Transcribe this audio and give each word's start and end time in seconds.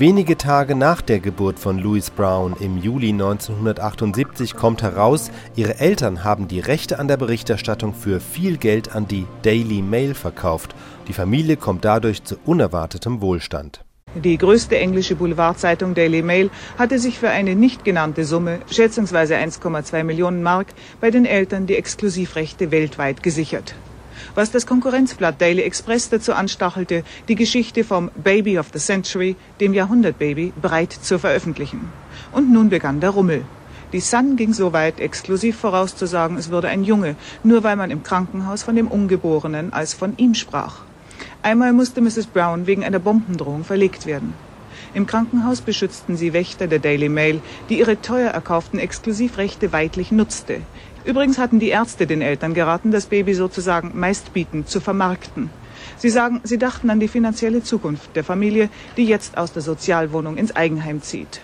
Wenige 0.00 0.38
Tage 0.38 0.76
nach 0.76 1.02
der 1.02 1.20
Geburt 1.20 1.58
von 1.58 1.78
Louise 1.78 2.10
Brown 2.16 2.56
im 2.58 2.78
Juli 2.78 3.10
1978 3.10 4.54
kommt 4.54 4.82
heraus, 4.82 5.30
ihre 5.56 5.78
Eltern 5.78 6.24
haben 6.24 6.48
die 6.48 6.60
Rechte 6.60 6.98
an 6.98 7.06
der 7.06 7.18
Berichterstattung 7.18 7.92
für 7.92 8.18
viel 8.18 8.56
Geld 8.56 8.94
an 8.94 9.06
die 9.06 9.26
Daily 9.42 9.82
Mail 9.82 10.14
verkauft. 10.14 10.74
Die 11.06 11.12
Familie 11.12 11.58
kommt 11.58 11.84
dadurch 11.84 12.24
zu 12.24 12.36
unerwartetem 12.46 13.20
Wohlstand. 13.20 13.84
Die 14.14 14.38
größte 14.38 14.78
englische 14.78 15.16
Boulevardzeitung 15.16 15.92
Daily 15.92 16.22
Mail 16.22 16.48
hatte 16.78 16.98
sich 16.98 17.18
für 17.18 17.28
eine 17.28 17.54
nicht 17.54 17.84
genannte 17.84 18.24
Summe, 18.24 18.60
schätzungsweise 18.70 19.34
1,2 19.34 20.02
Millionen 20.02 20.42
Mark, 20.42 20.68
bei 21.02 21.10
den 21.10 21.26
Eltern 21.26 21.66
die 21.66 21.76
Exklusivrechte 21.76 22.70
weltweit 22.70 23.22
gesichert 23.22 23.74
was 24.34 24.50
das 24.50 24.66
Konkurrenzblatt 24.66 25.40
Daily 25.40 25.62
Express 25.62 26.08
dazu 26.08 26.32
anstachelte, 26.32 27.04
die 27.28 27.34
Geschichte 27.34 27.84
vom 27.84 28.10
Baby 28.14 28.58
of 28.58 28.68
the 28.72 28.78
Century, 28.78 29.36
dem 29.60 29.74
Jahrhundertbaby, 29.74 30.52
breit 30.60 30.92
zu 30.92 31.18
veröffentlichen. 31.18 31.92
Und 32.32 32.52
nun 32.52 32.68
begann 32.68 33.00
der 33.00 33.10
Rummel. 33.10 33.44
Die 33.92 34.00
Sun 34.00 34.36
ging 34.36 34.52
so 34.52 34.72
weit, 34.72 35.00
exklusiv 35.00 35.56
vorauszusagen, 35.56 36.36
es 36.36 36.50
würde 36.50 36.68
ein 36.68 36.84
Junge, 36.84 37.16
nur 37.42 37.64
weil 37.64 37.74
man 37.74 37.90
im 37.90 38.04
Krankenhaus 38.04 38.62
von 38.62 38.76
dem 38.76 38.86
Ungeborenen 38.86 39.72
als 39.72 39.94
von 39.94 40.16
ihm 40.16 40.34
sprach. 40.34 40.82
Einmal 41.42 41.72
musste 41.72 42.00
Mrs. 42.00 42.26
Brown 42.26 42.66
wegen 42.66 42.84
einer 42.84 42.98
Bombendrohung 43.00 43.64
verlegt 43.64 44.06
werden. 44.06 44.34
Im 44.94 45.06
Krankenhaus 45.06 45.60
beschützten 45.60 46.16
sie 46.16 46.32
Wächter 46.32 46.66
der 46.66 46.78
Daily 46.78 47.08
Mail, 47.08 47.40
die 47.68 47.78
ihre 47.78 48.00
teuer 48.00 48.30
erkauften 48.30 48.78
Exklusivrechte 48.78 49.72
weitlich 49.72 50.12
nutzte. 50.12 50.62
Übrigens 51.04 51.38
hatten 51.38 51.60
die 51.60 51.68
Ärzte 51.68 52.06
den 52.06 52.22
Eltern 52.22 52.54
geraten, 52.54 52.90
das 52.90 53.06
Baby 53.06 53.34
sozusagen 53.34 53.98
meistbietend 53.98 54.68
zu 54.68 54.80
vermarkten. 54.80 55.50
Sie 55.96 56.10
sagen, 56.10 56.40
sie 56.44 56.58
dachten 56.58 56.90
an 56.90 57.00
die 57.00 57.08
finanzielle 57.08 57.62
Zukunft 57.62 58.14
der 58.16 58.24
Familie, 58.24 58.68
die 58.96 59.04
jetzt 59.04 59.36
aus 59.38 59.52
der 59.52 59.62
Sozialwohnung 59.62 60.36
ins 60.36 60.54
Eigenheim 60.54 61.02
zieht. 61.02 61.40